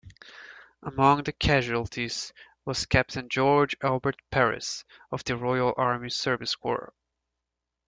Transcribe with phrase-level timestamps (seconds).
[0.81, 2.33] Among the casualties
[2.65, 6.95] was Captain George Albert Perris of the Royal Army Service Corps.